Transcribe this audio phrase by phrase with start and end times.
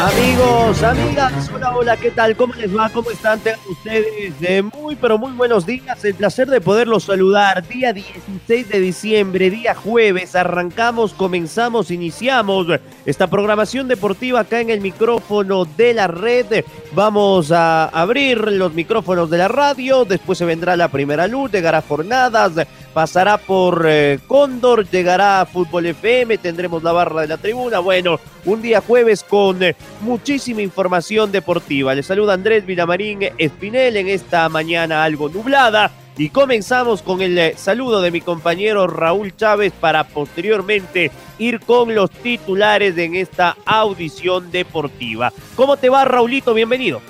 [0.00, 2.34] Amigos, amigas, hola, hola, ¿qué tal?
[2.34, 2.88] ¿Cómo les va?
[2.88, 4.40] ¿Cómo están ustedes?
[4.40, 6.02] De muy, pero muy buenos días.
[6.02, 7.68] El placer de poderlos saludar.
[7.68, 10.34] Día 16 de diciembre, día jueves.
[10.34, 12.68] Arrancamos, comenzamos, iniciamos
[13.04, 16.64] esta programación deportiva acá en el micrófono de la red.
[16.92, 20.06] Vamos a abrir los micrófonos de la radio.
[20.06, 22.52] Después se vendrá la primera luz, llegará jornadas,
[22.92, 27.78] pasará por eh, Cóndor, llegará a Fútbol FM, tendremos la barra de la tribuna.
[27.78, 31.94] Bueno, un día jueves con eh, muchísima información deportiva.
[31.94, 35.90] Les saluda Andrés Villamarín Espinel en esta mañana algo nublada.
[36.16, 41.94] Y comenzamos con el eh, saludo de mi compañero Raúl Chávez para posteriormente ir con
[41.94, 45.32] los titulares en esta audición deportiva.
[45.56, 46.52] ¿Cómo te va, Raulito?
[46.52, 47.00] Bienvenido.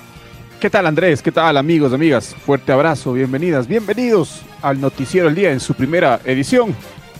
[0.61, 1.23] ¿Qué tal Andrés?
[1.23, 2.35] ¿Qué tal amigos, amigas?
[2.45, 6.75] Fuerte abrazo, bienvenidas, bienvenidos al Noticiero El Día en su primera edición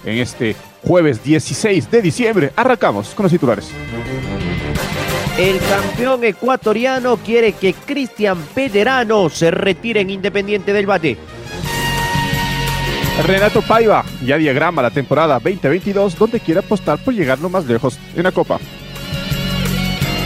[0.05, 2.51] en este jueves 16 de diciembre.
[2.55, 3.71] Arrancamos con los titulares.
[5.39, 11.17] El campeón ecuatoriano quiere que Cristian Pederano se retire en Independiente del Valle.
[13.25, 17.97] Renato Paiva ya diagrama la temporada 2022 donde quiere apostar por llegar lo más lejos
[18.15, 18.59] en la Copa.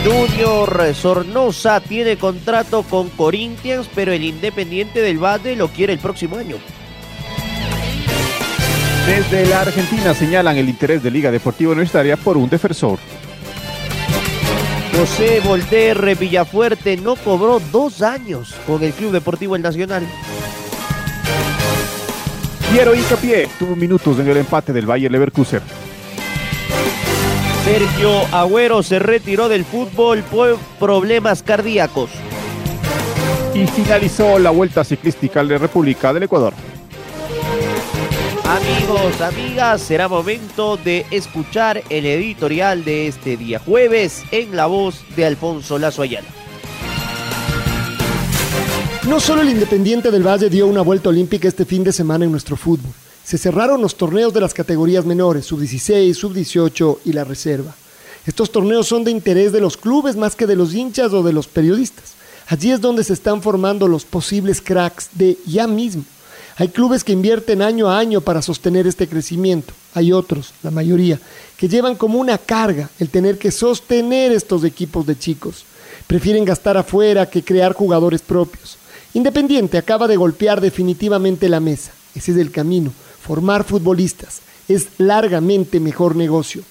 [0.06, 6.36] Junior Sornosa tiene contrato con Corinthians, pero el Independiente del Valle lo quiere el próximo
[6.36, 6.58] año.
[9.04, 13.00] Desde la Argentina señalan el interés de Liga Deportiva Universitaria por un defensor.
[14.96, 20.06] José Volterre Villafuerte no cobró dos años con el Club Deportivo El Nacional.
[22.70, 25.62] Piero Hincapié tuvo minutos en el empate del Bayer Leverkusen.
[27.66, 32.10] Sergio Agüero se retiró del fútbol por problemas cardíacos.
[33.54, 36.54] Y finalizó la vuelta ciclística de República del Ecuador.
[38.44, 45.02] Amigos, amigas, será momento de escuchar el editorial de este día jueves en la voz
[45.16, 46.28] de Alfonso Lazo Ayala.
[49.08, 52.30] No solo el Independiente del Valle dio una vuelta olímpica este fin de semana en
[52.30, 52.92] nuestro fútbol
[53.26, 57.74] se cerraron los torneos de las categorías menores, sub-16, sub-18 y la reserva.
[58.24, 61.32] Estos torneos son de interés de los clubes más que de los hinchas o de
[61.32, 62.12] los periodistas.
[62.46, 66.04] Allí es donde se están formando los posibles cracks de ya mismo.
[66.56, 69.74] Hay clubes que invierten año a año para sostener este crecimiento.
[69.94, 71.18] Hay otros, la mayoría,
[71.56, 75.64] que llevan como una carga el tener que sostener estos equipos de chicos.
[76.06, 78.78] Prefieren gastar afuera que crear jugadores propios.
[79.14, 81.90] Independiente acaba de golpear definitivamente la mesa.
[82.14, 82.92] Ese es el camino
[83.26, 86.62] formar futbolistas es largamente mejor negocio.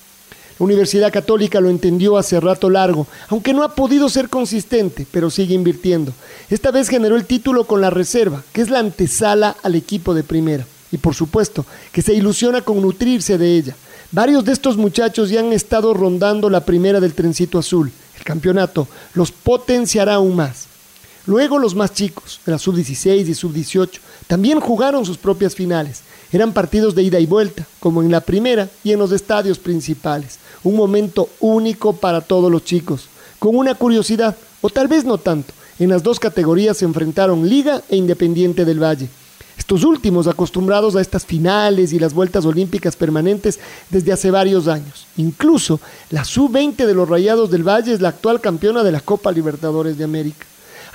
[0.58, 5.30] La Universidad Católica lo entendió hace rato largo, aunque no ha podido ser consistente, pero
[5.30, 6.14] sigue invirtiendo.
[6.50, 10.24] Esta vez generó el título con la reserva, que es la antesala al equipo de
[10.24, 10.66] primera.
[10.94, 13.76] Y por supuesto, que se ilusiona con nutrirse de ella.
[14.12, 17.92] Varios de estos muchachos ya han estado rondando la primera del trencito azul.
[18.18, 20.68] El campeonato los potenciará aún más.
[21.25, 26.03] Luego los más chicos, de la sub-16 y sub-18, también jugaron sus propias finales
[26.36, 30.40] eran partidos de ida y vuelta, como en la primera y en los estadios principales.
[30.64, 33.08] Un momento único para todos los chicos.
[33.40, 37.81] Con una curiosidad, o tal vez no tanto, en las dos categorías se enfrentaron Liga
[37.90, 39.08] e Independiente del Valle.
[39.58, 43.59] Estos últimos acostumbrados a estas finales y las vueltas olímpicas permanentes
[43.90, 45.08] desde hace varios años.
[45.16, 49.32] Incluso la sub-20 de los Rayados del Valle es la actual campeona de la Copa
[49.32, 50.46] Libertadores de América.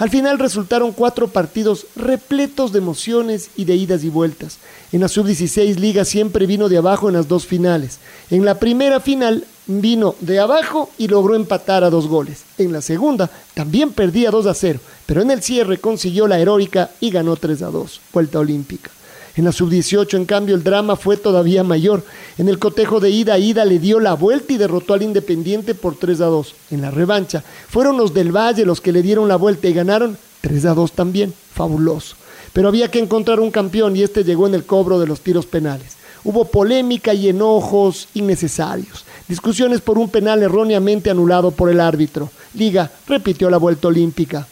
[0.01, 4.57] Al final resultaron cuatro partidos repletos de emociones y de idas y vueltas.
[4.93, 7.99] En la sub-16 liga siempre vino de abajo en las dos finales.
[8.31, 12.45] En la primera final vino de abajo y logró empatar a dos goles.
[12.57, 16.93] En la segunda también perdía 2 a 0, pero en el cierre consiguió la heroica
[17.01, 18.91] y ganó 3 a 2, vuelta olímpica.
[19.37, 22.05] En la sub-18, en cambio, el drama fue todavía mayor.
[22.37, 25.97] En el cotejo de ida, ida le dio la vuelta y derrotó al Independiente por
[25.97, 26.55] 3 a 2.
[26.73, 30.19] En la revancha, fueron los del Valle los que le dieron la vuelta y ganaron
[30.41, 31.33] 3 a 2 también.
[31.55, 32.17] Fabuloso.
[32.53, 35.47] Pero había que encontrar un campeón y este llegó en el cobro de los tiros
[35.47, 35.97] penales.
[36.25, 39.05] Hubo polémica y enojos innecesarios.
[39.29, 42.31] Discusiones por un penal erróneamente anulado por el árbitro.
[42.55, 44.47] Liga repitió la vuelta olímpica.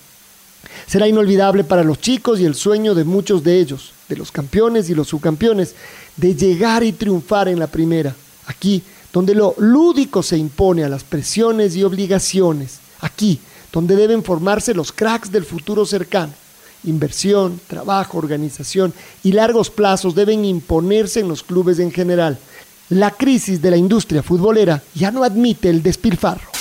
[0.86, 4.88] Será inolvidable para los chicos y el sueño de muchos de ellos, de los campeones
[4.88, 5.74] y los subcampeones,
[6.16, 8.14] de llegar y triunfar en la primera.
[8.46, 8.82] Aquí,
[9.12, 12.78] donde lo lúdico se impone a las presiones y obligaciones.
[13.00, 13.38] Aquí,
[13.72, 16.32] donde deben formarse los cracks del futuro cercano.
[16.84, 22.38] Inversión, trabajo, organización y largos plazos deben imponerse en los clubes en general.
[22.88, 26.57] La crisis de la industria futbolera ya no admite el despilfarro.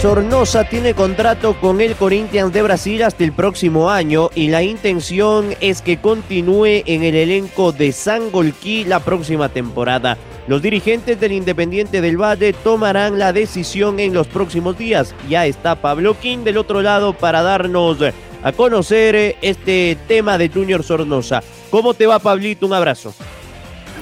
[0.00, 5.54] Sornosa tiene contrato con el Corinthians de Brasil hasta el próximo año y la intención
[5.60, 10.16] es que continúe en el elenco de Sangolquí la próxima temporada.
[10.48, 15.14] Los dirigentes del Independiente del Valle tomarán la decisión en los próximos días.
[15.28, 17.98] Ya está Pablo King del otro lado para darnos
[18.42, 21.42] a conocer este tema de Junior Sornosa.
[21.70, 22.66] ¿Cómo te va, Pablito?
[22.66, 23.14] Un abrazo.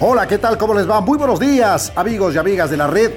[0.00, 0.56] Hola, ¿qué tal?
[0.56, 1.00] ¿Cómo les va?
[1.00, 3.10] Muy buenos días, amigos y amigas de la red.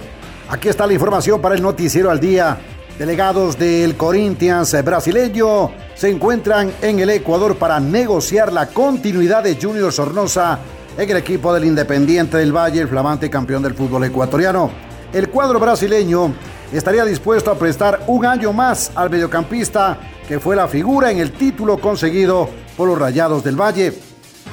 [0.51, 2.57] Aquí está la información para el noticiero al día.
[2.99, 9.93] Delegados del Corinthians brasileño se encuentran en el Ecuador para negociar la continuidad de Junior
[9.93, 10.59] Sornosa
[10.97, 14.69] en el equipo del Independiente del Valle, el flamante campeón del fútbol ecuatoriano.
[15.13, 16.33] El cuadro brasileño
[16.73, 21.31] estaría dispuesto a prestar un año más al mediocampista que fue la figura en el
[21.31, 23.93] título conseguido por los Rayados del Valle.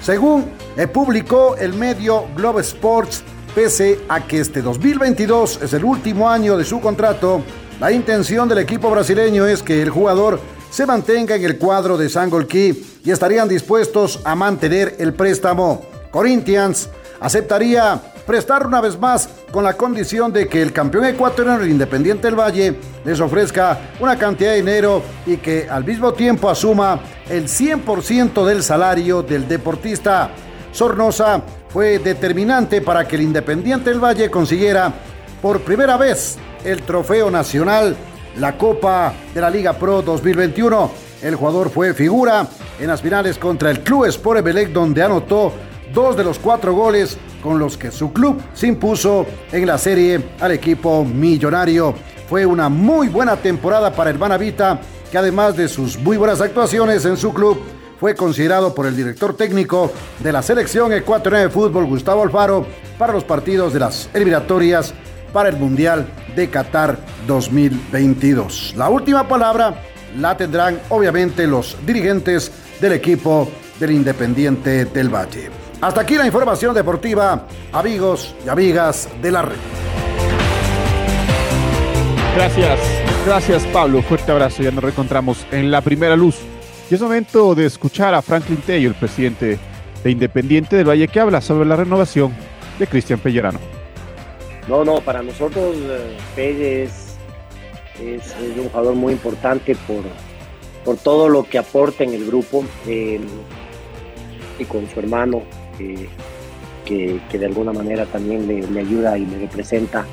[0.01, 0.45] Según
[0.93, 3.25] publicó el medio Globe Sports,
[3.59, 7.43] pese a que este 2022 es el último año de su contrato,
[7.81, 10.39] la intención del equipo brasileño es que el jugador
[10.71, 15.83] se mantenga en el cuadro de Sangolquí y estarían dispuestos a mantener el préstamo.
[16.13, 16.89] Corinthians
[17.19, 22.39] aceptaría prestar una vez más con la condición de que el campeón ecuatoriano Independiente del
[22.39, 28.47] Valle les ofrezca una cantidad de dinero y que al mismo tiempo asuma el 100%
[28.47, 30.31] del salario del deportista.
[30.71, 34.93] Sornosa fue determinante para que el Independiente del Valle consiguiera
[35.43, 37.97] por primera vez el trofeo nacional,
[38.37, 40.91] la Copa de la Liga Pro 2021.
[41.23, 42.47] El jugador fue figura
[42.81, 45.53] en las finales contra el Club Sport Emelec donde anotó
[45.93, 50.21] dos de los cuatro goles con los que su club se impuso en la serie
[50.41, 51.95] al equipo millonario.
[52.29, 54.81] Fue una muy buena temporada para el Banavita,
[55.11, 57.61] que además de sus muy buenas actuaciones en su club,
[58.01, 62.67] fue considerado por el director técnico de la selección ecuatoriana de fútbol, Gustavo Alfaro,
[62.99, 64.95] para los partidos de las eliminatorias
[65.33, 68.75] para el Mundial de Qatar 2022.
[68.77, 69.75] La última palabra
[70.17, 72.51] la tendrán obviamente los dirigentes
[72.81, 75.51] del equipo del Independiente del Valle.
[75.81, 79.57] Hasta aquí la información deportiva, amigos y amigas de la red.
[82.35, 82.81] Gracias,
[83.27, 84.03] gracias Pablo.
[84.03, 84.63] Fuerte abrazo.
[84.63, 86.37] Ya nos reencontramos en la primera luz.
[86.91, 89.59] Y es momento de escuchar a Franklin Tello, el presidente
[90.03, 92.35] de Independiente del Valle, que habla sobre la renovación
[92.79, 93.59] de Cristian Pellerano.
[94.69, 97.17] No, no, para nosotros eh, Pelle es,
[98.57, 100.03] un jugador muy importante por,
[100.85, 103.21] por todo lo que aporta en el grupo eh,
[104.59, 105.43] y con su hermano
[106.87, 110.07] que, de alguna manera también le, ayuda y le representa.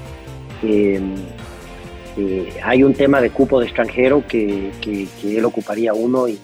[2.17, 4.71] Eh, eh, hay un tema de cupo de extranjero que,
[5.23, 6.39] él ocuparía uno y,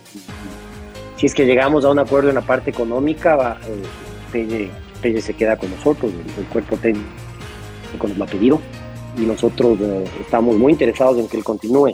[1.15, 3.57] si es que llegamos a un acuerdo en la parte económica,
[4.33, 4.69] eh,
[5.01, 7.07] Pelle, se queda con nosotros, el, cuerpo técnico
[8.07, 8.61] nos lo ha pedido
[9.17, 9.77] y nosotros
[10.19, 11.93] estamos muy interesados en que él continúe.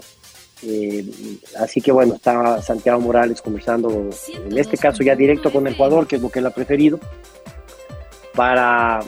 [1.60, 4.10] así que bueno, está Santiago Morales conversando,
[4.46, 7.00] en este caso ya directo con el jugador, que es lo que él ha preferido,
[8.36, 9.00] para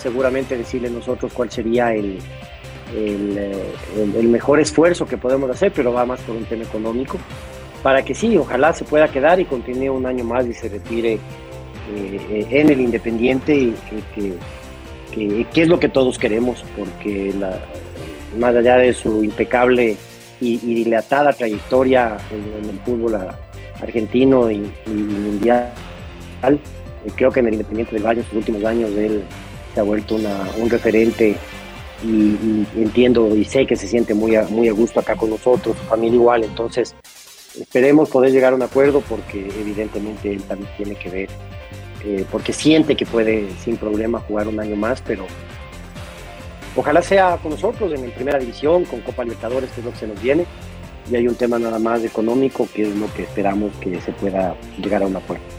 [0.00, 2.20] seguramente decirle nosotros cuál sería el,
[2.94, 7.18] el, mejor esfuerzo que podemos hacer, pero va más por un tema económico,
[7.82, 11.18] para que sí, ojalá se pueda quedar y continúe un año más y se retire
[11.94, 13.74] eh, en el Independiente, y,
[15.12, 17.32] que, que, es lo que todos queremos, porque
[18.38, 19.96] más allá de su impecable
[20.40, 23.18] y, dilatada trayectoria en, el fútbol
[23.80, 25.70] argentino y, mundial,
[27.16, 29.22] creo que en el Independiente del Valle en sus últimos años él
[29.74, 31.36] se ha vuelto un referente
[32.02, 35.76] y, entiendo y sé que se siente muy a, muy a gusto acá con nosotros,
[35.76, 36.94] su familia igual, entonces
[37.58, 41.28] esperemos poder llegar a un acuerdo porque evidentemente él también tiene que ver,
[42.04, 45.26] eh, porque siente que puede sin problema jugar un año más, pero
[46.76, 50.06] ojalá sea con nosotros en primera división, con Copa Libertadores, que es lo que se
[50.06, 50.46] nos viene,
[51.10, 54.54] y hay un tema nada más económico que es lo que esperamos que se pueda
[54.80, 55.57] llegar a un acuerdo.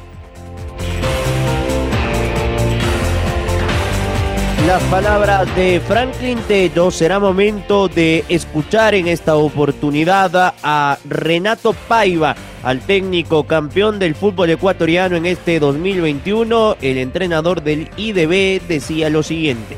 [4.69, 12.35] Las palabras de Franklin Tello, será momento de escuchar en esta oportunidad a Renato Paiva,
[12.61, 16.77] al técnico campeón del fútbol ecuatoriano en este 2021.
[16.83, 19.75] El entrenador del IDB decía lo siguiente.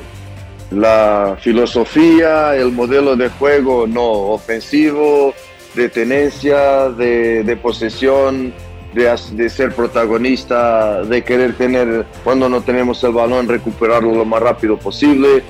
[0.71, 5.33] La filosofía, el modelo de juego no ofensivo,
[5.73, 8.53] de tenencia, de, de posesión,
[8.93, 14.77] de, ser protagonista, de querer tener, cuando no tenemos el balón, recuperarlo lo más rápido
[14.77, 15.43] posible,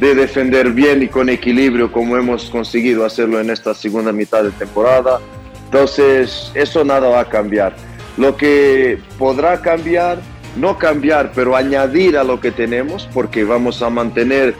[0.00, 4.50] de defender bien y con equilibrio como hemos conseguido hacerlo en esta segunda mitad de
[4.50, 5.20] temporada.
[5.64, 7.74] Entonces, eso nada va a cambiar.
[8.16, 10.18] Lo que podrá cambiar,
[10.56, 14.54] no cambiar, pero añadir a lo que tenemos, porque vamos a mantener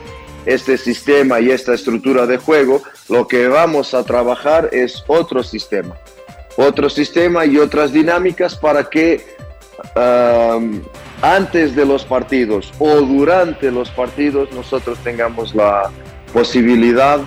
[0.46, 5.94] este sistema y esta estructura de juego, lo que vamos a trabajar es otro sistema.
[6.60, 9.24] Otro sistema y otras dinámicas para que
[11.22, 15.88] antes de los partidos o durante los partidos nosotros tengamos la
[16.32, 17.20] posibilidad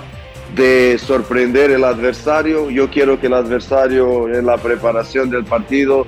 [0.53, 2.69] de sorprender el adversario.
[2.69, 6.05] Yo quiero que el adversario en la preparación del partido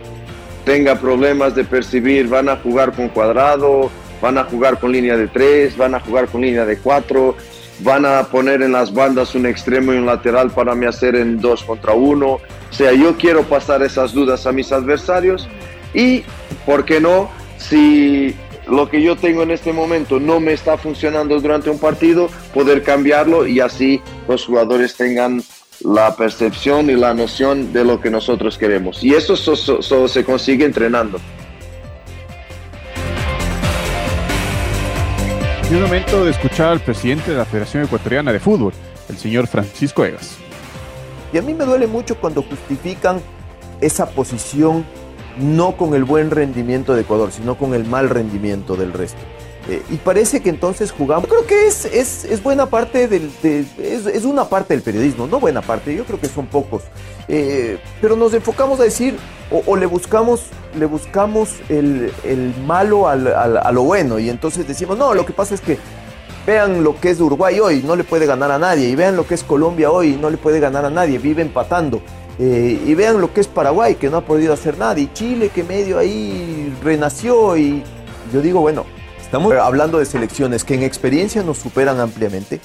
[0.66, 3.90] tenga problemas de percibir, van a jugar con cuadrado,
[4.22, 7.38] van a jugar con línea de tres, van a jugar con línea de cuatro,
[7.80, 11.40] van a poner en las bandas un extremo y un lateral para me hacer en
[11.40, 12.34] dos contra uno.
[12.34, 12.42] O
[12.74, 15.48] sea, yo quiero pasar esas dudas a mis adversarios
[15.94, 16.24] y,
[16.66, 17.30] ¿por qué no?
[17.70, 18.36] si
[18.68, 22.84] lo que yo tengo en este momento no me está funcionando durante un partido, poder
[22.84, 25.44] cambiarlo y así los jugadores tengan
[25.82, 29.04] la percepción y la noción de lo que nosotros queremos.
[29.04, 31.20] Y eso solo se consigue entrenando.
[35.74, 38.74] Es momento de escuchar al presidente de la Federación Ecuatoriana de Fútbol,
[39.10, 40.38] el señor Francisco Egas.
[41.34, 43.20] Y a mí me duele mucho cuando justifican
[43.82, 44.86] esa posición
[45.40, 49.20] no con el buen rendimiento de Ecuador, sino con el mal rendimiento del resto.
[49.70, 51.28] Eh, y parece que entonces jugamos.
[51.28, 53.32] Creo que es, es, buena parte del.
[53.44, 56.84] es, una parte del periodismo, no buena parte, yo creo que son pocos.
[57.30, 59.16] Eh, pero nos enfocamos a decir,
[59.66, 62.12] o, le buscamos, le buscamos el,
[62.66, 64.20] malo al, a lo bueno.
[64.20, 65.78] Y entonces decimos, no, lo que pasa es que
[66.46, 68.90] vean lo que es Uruguay hoy, no le puede ganar a nadie.
[68.90, 72.02] Y vean lo que es Colombia hoy, no le puede ganar a nadie, vive empatando.
[72.40, 75.50] Eh, y vean lo que es Paraguay, que no ha podido hacer nada, y Chile,
[75.50, 77.56] que medio ahí renació.
[77.56, 77.84] Y
[78.34, 78.86] yo digo, bueno,
[79.34, 82.62] estamos hablando de selecciones que en experiencia nos superan ampliamente,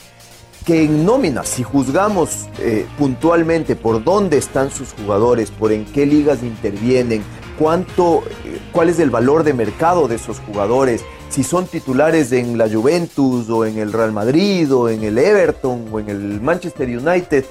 [0.66, 6.04] que en nómina, si juzgamos eh, puntualmente por dónde están sus jugadores, por en qué
[6.04, 7.22] ligas intervienen,
[7.58, 12.58] cuánto, eh, cuál es el valor de mercado de esos jugadores, si son titulares en
[12.58, 16.86] la Juventus o en el Real Madrid o en el Everton o en el Manchester
[16.86, 17.46] United,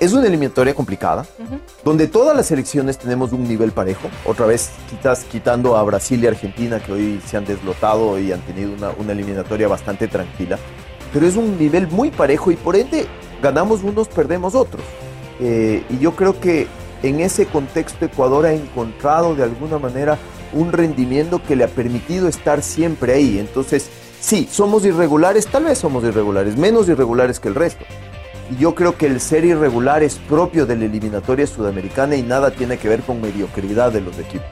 [0.00, 1.26] es una eliminatoria complicada,
[1.84, 4.08] donde todas las selecciones tenemos un nivel parejo.
[4.24, 8.40] Otra vez quitas, quitando a Brasil y Argentina, que hoy se han deslotado y han
[8.40, 10.58] tenido una, eliminatoria bastante tranquila.
[11.12, 13.06] Pero es un nivel muy parejo y por ende
[13.42, 14.82] ganamos unos, perdemos otros.
[15.38, 16.66] Eh, y yo creo que
[17.02, 20.16] en ese contexto Ecuador ha encontrado de alguna manera
[20.54, 23.38] un rendimiento que le ha permitido estar siempre ahí.
[23.38, 27.84] Entonces, sí, somos irregulares, tal vez somos irregulares, menos irregulares que el resto
[28.50, 32.50] y yo creo que el ser irregular es propio de la eliminatoria sudamericana y nada
[32.50, 34.46] tiene que ver con mediocridad de los equipos.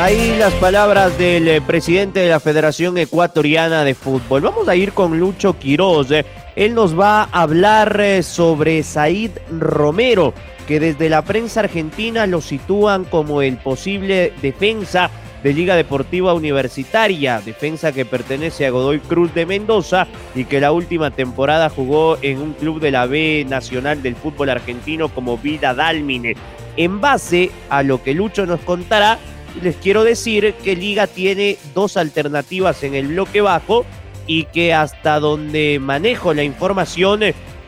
[0.00, 4.40] Ahí las palabras del eh, presidente de la Federación Ecuatoriana de Fútbol.
[4.40, 6.10] Vamos a ir con Lucho Quiroz.
[6.10, 6.24] Eh.
[6.56, 10.32] Él nos va a hablar eh, sobre Said Romero,
[10.66, 15.10] que desde la prensa argentina lo sitúan como el posible defensa
[15.42, 20.72] de Liga Deportiva Universitaria, defensa que pertenece a Godoy Cruz de Mendoza y que la
[20.72, 25.74] última temporada jugó en un club de la B Nacional del Fútbol Argentino como Vida
[25.74, 26.34] Dálmine.
[26.76, 29.18] En base a lo que Lucho nos contará,
[29.62, 33.84] les quiero decir que Liga tiene dos alternativas en el bloque bajo
[34.26, 37.20] y que hasta donde manejo la información,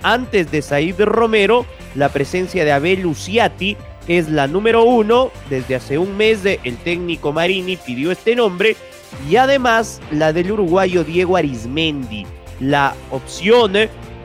[0.02, 3.76] antes de Said Romero, la presencia de Abel Luciati
[4.08, 5.30] es la número uno.
[5.50, 8.76] Desde hace un mes el técnico Marini pidió este nombre
[9.28, 12.26] y además la del uruguayo Diego Arismendi.
[12.60, 13.72] La opción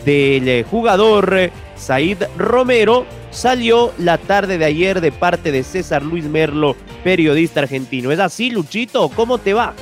[0.05, 6.75] del jugador Said Romero salió la tarde de ayer de parte de César Luis Merlo,
[7.03, 8.11] periodista argentino.
[8.11, 9.09] ¿Es así, Luchito?
[9.09, 9.73] ¿Cómo te va?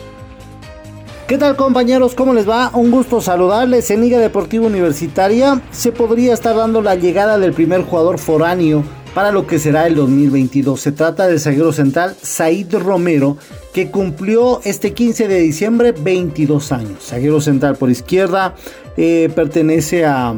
[1.28, 2.14] ¿Qué tal compañeros?
[2.14, 2.70] ¿Cómo les va?
[2.74, 3.90] Un gusto saludarles.
[3.90, 8.84] En Liga Deportiva Universitaria se podría estar dando la llegada del primer jugador foráneo
[9.16, 10.80] para lo que será el 2022.
[10.80, 13.38] Se trata del zaguero central Said Romero,
[13.74, 16.98] que cumplió este 15 de diciembre 22 años.
[17.00, 18.56] Zaguero central por izquierda,
[18.98, 20.36] eh, pertenece a,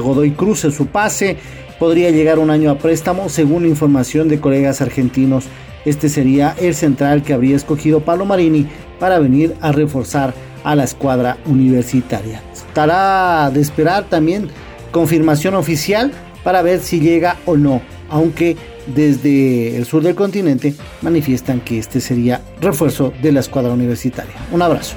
[0.00, 1.36] Godoy Cruz en su pase,
[1.78, 5.46] podría llegar un año a préstamo, según información de colegas argentinos.
[5.84, 8.68] Este sería el central que habría escogido Palo Marini
[9.00, 12.42] para venir a reforzar a la escuadra universitaria.
[12.52, 14.48] Estará de esperar también
[14.92, 16.12] confirmación oficial
[16.48, 22.00] para ver si llega o no, aunque desde el sur del continente manifiestan que este
[22.00, 24.32] sería refuerzo de la escuadra universitaria.
[24.50, 24.96] Un abrazo.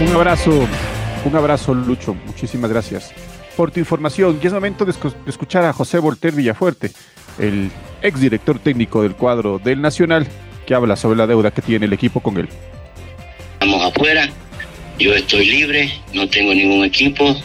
[0.00, 0.52] Un abrazo,
[1.24, 3.12] un abrazo Lucho, muchísimas gracias
[3.56, 4.38] por tu información.
[4.40, 4.94] Y es momento de,
[5.26, 6.92] escuchar a José Volter Villafuerte,
[7.40, 7.68] el
[8.00, 10.28] exdirector técnico del cuadro del Nacional,
[10.66, 12.48] que habla sobre la deuda que tiene el equipo con él.
[13.54, 14.28] Estamos afuera,
[14.98, 17.36] yo estoy libre, no tengo ningún equipo.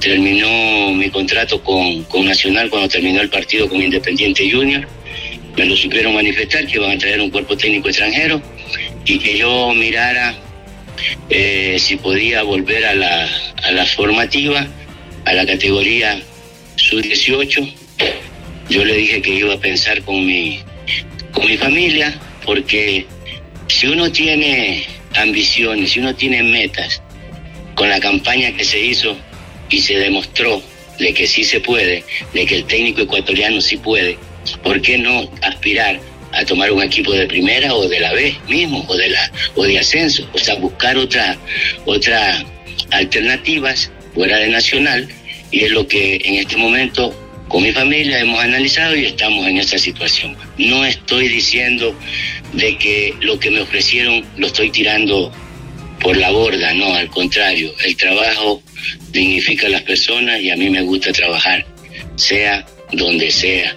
[0.00, 4.86] Terminó mi contrato con, con Nacional cuando terminó el partido con Independiente Junior.
[5.56, 8.40] Me lo supieron manifestar que iban a traer un cuerpo técnico extranjero
[9.04, 10.36] y que yo mirara
[11.30, 13.28] eh, si podía volver a la,
[13.64, 14.66] a la formativa,
[15.24, 16.20] a la categoría
[16.76, 17.74] sub-18.
[18.68, 20.60] Yo le dije que iba a pensar con mi,
[21.32, 23.06] con mi familia, porque
[23.66, 27.02] si uno tiene ambiciones, si uno tiene metas,
[27.74, 29.16] con la campaña que se hizo
[29.70, 30.62] y se demostró
[30.98, 34.18] de que sí se puede, de que el técnico ecuatoriano sí puede,
[34.62, 36.00] ¿por qué no aspirar
[36.32, 39.64] a tomar un equipo de primera o de la B mismo o de la o
[39.64, 41.36] de ascenso, o sea, buscar otra
[41.86, 42.44] otra
[42.90, 45.08] alternativas fuera de Nacional
[45.50, 47.14] y es lo que en este momento
[47.48, 50.36] con mi familia hemos analizado y estamos en esa situación.
[50.58, 51.94] No estoy diciendo
[52.52, 55.32] de que lo que me ofrecieron lo estoy tirando
[56.00, 58.62] por la borda, no, al contrario, el trabajo
[59.10, 61.66] dignifica a las personas y a mí me gusta trabajar,
[62.16, 63.74] sea donde sea.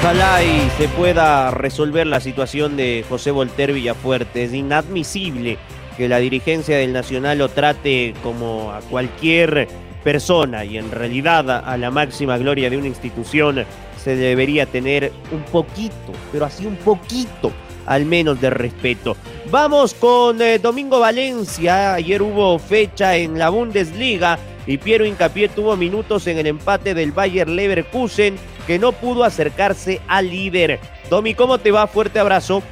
[0.00, 4.44] Ojalá y se pueda resolver la situación de José Volter Villafuerte.
[4.44, 5.56] Es inadmisible
[5.96, 9.68] que la dirigencia del Nacional lo trate como a cualquier
[10.02, 13.64] persona y en realidad a la máxima gloria de una institución
[13.96, 17.52] se debería tener un poquito, pero así un poquito
[17.86, 19.16] al menos de respeto.
[19.50, 21.94] Vamos con eh, Domingo Valencia.
[21.94, 27.12] Ayer hubo fecha en la Bundesliga y Piero Incapié tuvo minutos en el empate del
[27.12, 28.36] Bayer Leverkusen
[28.66, 30.80] que no pudo acercarse al líder.
[31.10, 31.86] Domi, ¿cómo te va?
[31.86, 32.62] Fuerte abrazo.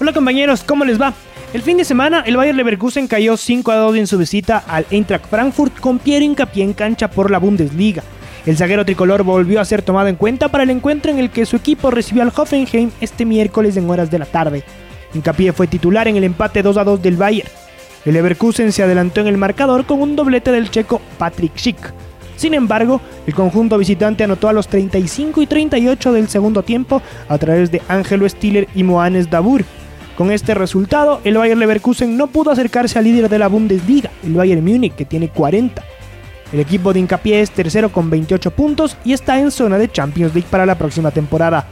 [0.00, 1.14] Hola compañeros, ¿cómo les va?
[1.52, 4.86] El fin de semana, el Bayer Leverkusen cayó 5 a 2 en su visita al
[4.90, 8.02] Eintracht Frankfurt con Piero Incapié en cancha por la Bundesliga.
[8.46, 11.44] El zaguero tricolor volvió a ser tomado en cuenta para el encuentro en el que
[11.44, 14.64] su equipo recibió al Hoffenheim este miércoles en horas de la tarde.
[15.12, 17.50] Incapié fue titular en el empate 2 a 2 del Bayern.
[18.06, 21.92] El Leverkusen se adelantó en el marcador con un doblete del checo Patrick Schick.
[22.36, 27.36] Sin embargo, el conjunto visitante anotó a los 35 y 38 del segundo tiempo a
[27.36, 29.66] través de Ángelo Stiller y Moanes Dabur.
[30.22, 34.34] Con este resultado, el Bayern Leverkusen no pudo acercarse al líder de la Bundesliga, el
[34.34, 35.82] Bayern Múnich, que tiene 40.
[36.52, 40.32] El equipo de hincapié es tercero con 28 puntos y está en zona de Champions
[40.32, 41.66] League para la próxima temporada.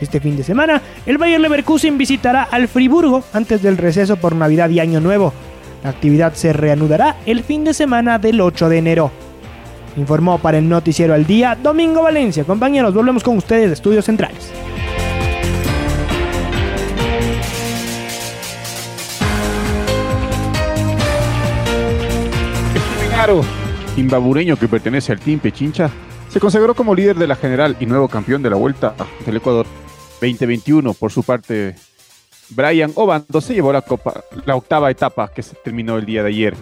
[0.00, 4.68] Este fin de semana, el Bayern Leverkusen visitará al Friburgo antes del receso por Navidad
[4.70, 5.32] y Año Nuevo.
[5.84, 9.12] La actividad se reanudará el fin de semana del 8 de enero.
[9.96, 12.42] Informó para el Noticiero al Día Domingo Valencia.
[12.42, 14.50] Compañeros, volvemos con ustedes de Estudios Centrales.
[23.26, 23.42] Claro
[23.96, 25.90] imbabureño que pertenece al Team Pechincha,
[26.28, 29.66] se consagró como líder de la general y nuevo campeón de la Vuelta del Ecuador
[30.20, 30.94] 2021.
[30.94, 31.74] Por su parte,
[32.50, 33.82] Brian Obando se llevó la,
[34.54, 36.54] octava etapa que se terminó el día de ayer.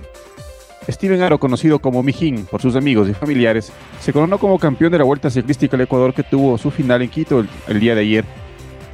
[0.89, 4.97] Steven Aro, conocido como Mijín por sus amigos y familiares, se coronó como campeón de
[4.97, 8.25] la Vuelta Ciclística del Ecuador que tuvo su final en Quito el, día de ayer.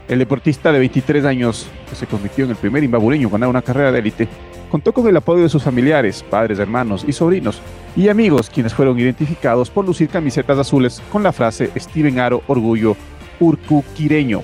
[0.08, 3.92] El deportista de 23 años, se convirtió en el primer imbabureño en ganar una carrera
[3.92, 4.28] de élite,
[4.70, 7.60] contó con el apoyo de sus familiares, padres, hermanos y sobrinos,
[7.96, 12.96] y amigos quienes fueron identificados por lucir camisetas azules con la frase Steven Aro Orgullo
[13.40, 14.42] Urcuquireño.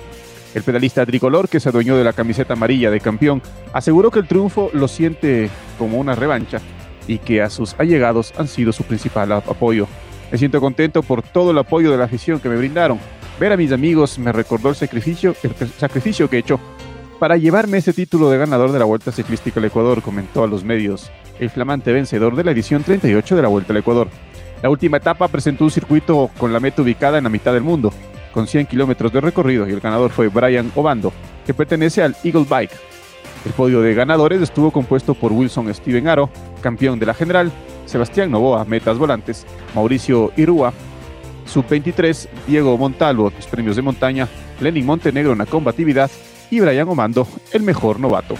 [0.53, 3.41] El pedalista tricolor que se adueñó de la camiseta amarilla de campeón
[3.73, 6.59] aseguró que el triunfo lo siente como una revancha
[7.07, 9.87] y que a sus allegados han sido su principal apoyo.
[10.31, 12.99] Me siento contento por todo el apoyo de la afición que me brindaron.
[13.39, 16.59] Ver a mis amigos me recordó el sacrificio, el sacrificio que he hecho
[17.19, 20.63] para llevarme ese título de ganador de la Vuelta Ciclística al Ecuador, comentó a los
[20.63, 24.07] medios el flamante vencedor de la edición 38 de la Vuelta al Ecuador.
[24.61, 27.91] La última etapa presentó un circuito con la meta ubicada en la mitad del mundo,
[28.33, 31.11] con 100 kilómetros de recorrido, y el ganador fue Brian Obando,
[31.45, 32.75] que pertenece al Eagle Bike.
[33.45, 36.29] El podio de ganadores estuvo compuesto por Wilson Steven Aro,
[36.61, 37.51] campeón de la general,
[37.85, 40.73] Sebastián Novoa, metas volantes, Mauricio Irúa,
[41.45, 44.27] sub-23, Diego Montalvo, los premios de montaña,
[44.59, 46.11] Lenin Montenegro en la combatividad
[46.49, 48.35] y Brian Omando, el mejor novato.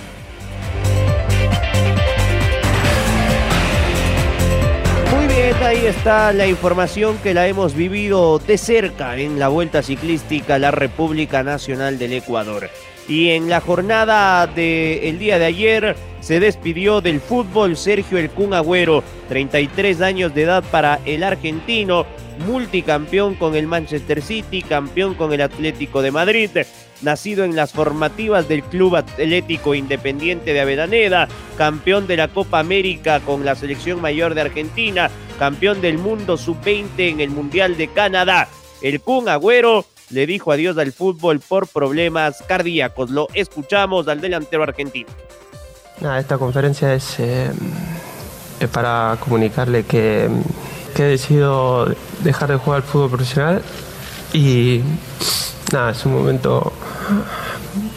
[5.15, 9.81] Muy bien, ahí está la información que la hemos vivido de cerca en la Vuelta
[9.81, 12.69] Ciclística a la República Nacional del Ecuador.
[13.07, 18.53] Y en la jornada del día de ayer se despidió del fútbol Sergio El Kun
[18.53, 22.05] Agüero, 33 años de edad para el argentino,
[22.45, 26.49] multicampeón con el Manchester City, campeón con el Atlético de Madrid,
[27.01, 33.19] nacido en las formativas del Club Atlético Independiente de Avellaneda, campeón de la Copa América
[33.19, 38.47] con la selección mayor de Argentina, campeón del mundo sub-20 en el Mundial de Canadá.
[38.81, 43.09] El Kun Agüero le dijo adiós al fútbol por problemas cardíacos.
[43.09, 45.09] Lo escuchamos al delantero argentino.
[46.17, 47.51] Esta conferencia es, eh,
[48.59, 50.29] es para comunicarle que,
[50.95, 51.91] que, he decidido
[52.23, 53.63] dejar de jugar al fútbol profesional
[54.31, 54.81] y
[55.71, 56.73] nada, es un momento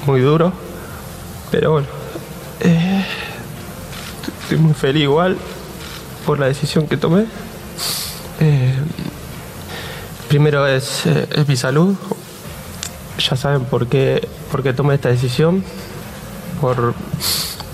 [0.07, 0.53] muy duro,
[1.51, 1.87] pero bueno,
[2.61, 3.05] eh,
[4.43, 5.37] estoy muy feliz igual
[6.27, 7.27] por la decisión que tomé.
[8.41, 8.75] Eh,
[10.29, 11.95] primero es, es, mi salud,
[13.19, 15.65] ya saben por qué, por qué tomé esta decisión,
[16.61, 16.95] por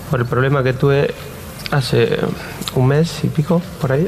[0.09, 1.13] por el problema que tuve
[1.71, 2.19] hace
[2.75, 4.07] un mes y pico por ahí.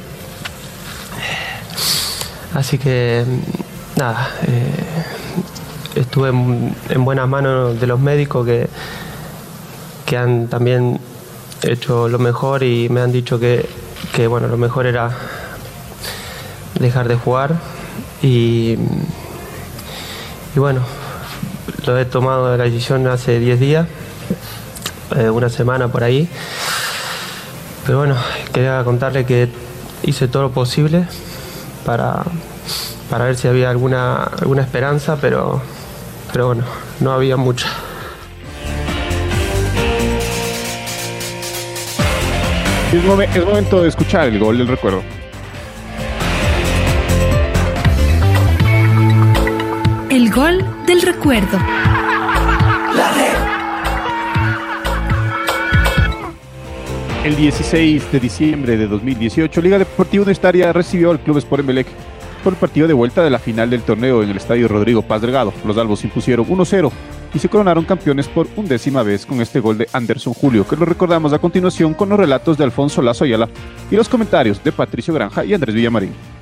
[2.53, 3.25] Así que
[3.95, 4.98] nada, eh,
[5.99, 8.67] estuve en, en, buenas manos de los médicos que,
[10.05, 10.99] que han también
[11.61, 13.67] hecho lo mejor y me han dicho que,
[14.13, 15.11] que bueno, lo mejor era
[16.79, 17.55] dejar de jugar
[18.21, 18.77] y,
[20.55, 20.81] y bueno,
[21.85, 23.87] lo he tomado la decisión hace 10 días
[25.15, 26.29] eh, una semana por ahí.
[27.85, 28.15] Pero bueno,
[28.53, 29.49] quería contarle que
[30.03, 31.05] hice todo lo posible
[31.85, 32.23] para,
[33.09, 35.61] para ver si había alguna, alguna esperanza, pero,
[36.31, 36.63] pero bueno,
[36.99, 37.67] no había mucha.
[42.93, 45.03] Es, momen es momento de escuchar el gol del recuerdo.
[50.09, 51.59] El gol del recuerdo.
[57.23, 61.87] El 16 de diciembre de 2018, Liga Deportiva Universitaria recibió al Club Sport Emelec
[62.39, 65.21] por el partido de vuelta de la final del torneo en el Estadio Rodrigo Paz
[65.21, 65.53] Delgado.
[65.65, 66.91] Los albos impusieron 1-0
[67.33, 70.85] y se coronaron campeones por undécima vez con este gol de Anderson Julio, que lo
[70.85, 73.49] recordamos a continuación con los relatos de Alfonso Lazo Ayala
[73.91, 76.38] y los comentarios de Patricio Granja y Andrés Villamarín.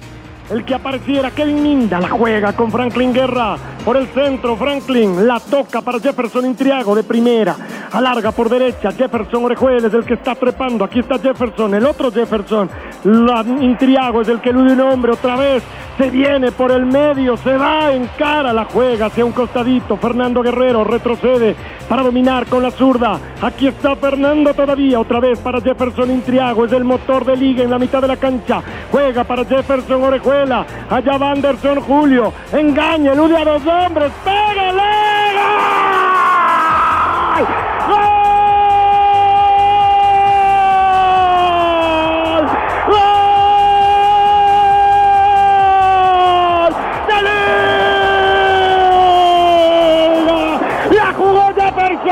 [0.49, 3.57] El que apareciera, Kevin Minda, la juega con Franklin Guerra.
[3.83, 7.55] Por el centro, Franklin la toca para Jefferson Intriago de primera.
[7.91, 10.85] Alarga por derecha, Jefferson Orejuela es el que está trepando.
[10.85, 12.69] Aquí está Jefferson, el otro Jefferson.
[13.03, 15.63] La, Intriago es el que elude un hombre otra vez.
[15.97, 19.97] Se viene por el medio, se va en cara, la juega hacia un costadito.
[19.97, 21.55] Fernando Guerrero retrocede
[21.89, 23.19] para dominar con la zurda.
[23.41, 26.65] Aquí está Fernando todavía, otra vez para Jefferson Intriago.
[26.65, 28.61] Es el motor de liga en la mitad de la cancha.
[28.91, 30.03] Juega para Jefferson
[30.37, 32.31] Allá va Anderson Julio.
[32.53, 34.11] Engaña, elude a dos hombres.
[34.23, 34.83] ¡Pégale!
[37.87, 38.17] ¡Gol!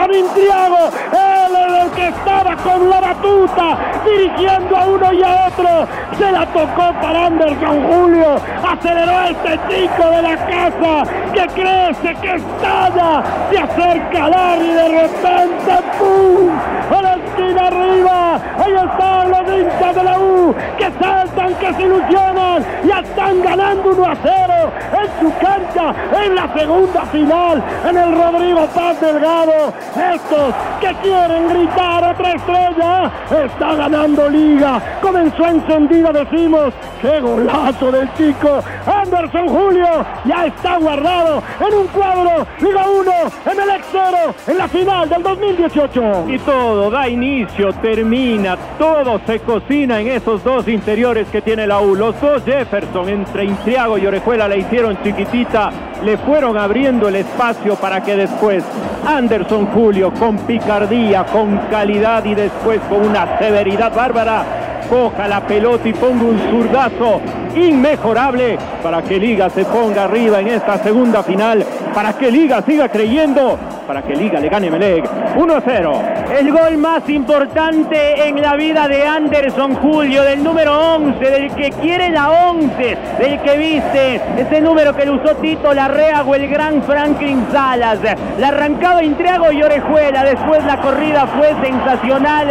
[0.06, 2.90] Intriago, él es el que estaba con
[3.26, 8.36] batuta, dirigiendo a uno y a otro, se la tocó para Anderson Julio,
[8.68, 14.88] aceleró este chico de la casa, que crece, que estalla, se acerca a y de
[15.02, 16.50] repente, ¡pum!
[16.92, 21.35] A la esquina arriba, ahí están los hinchas de la U, que saltan, que
[21.74, 24.56] se ilusionan, ya están ganando 1 a 0
[25.02, 31.48] en su cancha, en la segunda final, en el Rodrigo Paz Delgado, estos que quieren
[31.50, 33.12] gritar otra estrella,
[33.46, 41.42] está ganando liga, comenzó encendida, decimos, qué golazo del chico, Anderson Julio, ya está guardado
[41.60, 43.12] en un cuadro, Liga 1,
[43.52, 46.26] en el 0, en la final del 2018.
[46.30, 51.80] Y todo da inicio, termina, todo se cocina en esos dos interiores que tiene la
[51.80, 55.72] U, los dos Jefferson entre Intriago y Orejuela la hicieron chiquitita,
[56.04, 58.64] le fueron abriendo el espacio para que después
[59.08, 64.44] Anderson Julio con picardía, con calidad y después con una severidad bárbara
[64.90, 67.22] coja la pelota y ponga un zurdazo
[67.56, 72.90] inmejorable para que Liga se ponga arriba en esta segunda final, para que Liga siga
[72.90, 75.04] creyendo, para que Liga le gane Meleg
[75.36, 76.40] 1-0.
[76.40, 81.70] El gol más importante en la vida de Anderson Julio, del número 11, del que
[81.70, 86.48] quiere la 11, del que viste ese número que le usó Tito Larrea o el
[86.48, 88.00] gran Franklin Salas.
[88.40, 92.48] La arrancada Intriago y Orejuela, después la corrida fue sensacional.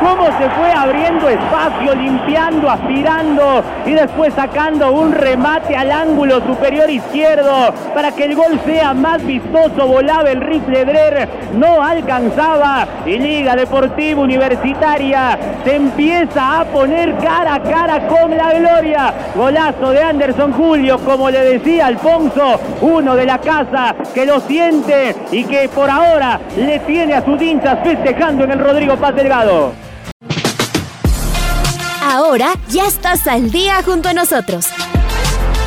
[0.00, 6.88] Cómo se fue abriendo espacio, limpiando, aspirando y después sacando un remate al ángulo superior
[6.88, 9.86] izquierdo para que el gol sea más vistoso.
[9.86, 17.54] Volaba el rifle Ledrer no alcanzaba y Liga Deportiva Universitaria se empieza a poner cara
[17.54, 19.14] a cara con la gloria.
[19.34, 25.14] Golazo de Anderson Julio, como le decía Alfonso, uno de la casa que lo siente
[25.32, 29.72] y que por ahora le tiene a sus hinchas festejando en el Rodrigo Paz Delgado.
[32.02, 34.68] Ahora ya estás al día junto a nosotros.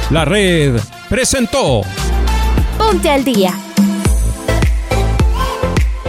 [0.10, 1.82] La red presentó
[2.78, 3.54] Ponte al día.